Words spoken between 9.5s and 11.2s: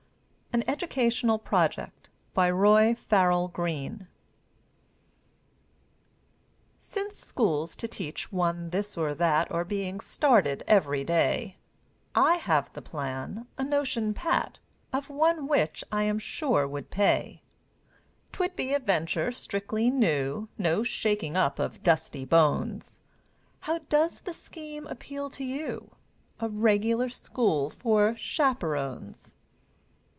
being started every